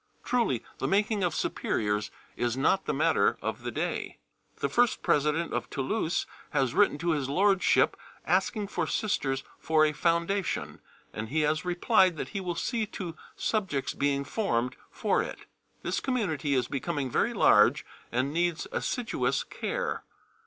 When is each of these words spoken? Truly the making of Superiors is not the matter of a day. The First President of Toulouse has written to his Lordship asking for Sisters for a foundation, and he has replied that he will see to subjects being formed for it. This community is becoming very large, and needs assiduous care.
Truly 0.23 0.63
the 0.79 0.87
making 0.87 1.23
of 1.23 1.35
Superiors 1.35 2.09
is 2.35 2.57
not 2.57 2.85
the 2.85 2.91
matter 2.93 3.37
of 3.39 3.63
a 3.63 3.69
day. 3.69 4.17
The 4.57 4.67
First 4.67 5.03
President 5.03 5.53
of 5.53 5.69
Toulouse 5.69 6.25
has 6.49 6.73
written 6.73 6.97
to 6.97 7.11
his 7.11 7.29
Lordship 7.29 7.95
asking 8.25 8.69
for 8.69 8.87
Sisters 8.87 9.43
for 9.59 9.85
a 9.85 9.91
foundation, 9.91 10.81
and 11.13 11.29
he 11.29 11.41
has 11.41 11.65
replied 11.65 12.17
that 12.17 12.29
he 12.29 12.41
will 12.41 12.55
see 12.55 12.87
to 12.87 13.15
subjects 13.35 13.93
being 13.93 14.23
formed 14.23 14.75
for 14.89 15.21
it. 15.21 15.45
This 15.83 15.99
community 15.99 16.55
is 16.55 16.67
becoming 16.67 17.11
very 17.11 17.35
large, 17.35 17.85
and 18.11 18.33
needs 18.33 18.65
assiduous 18.71 19.43
care. 19.43 20.03